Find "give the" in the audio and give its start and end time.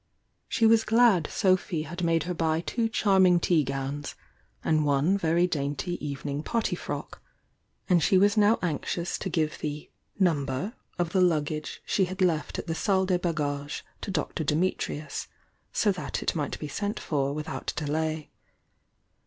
9.29-9.91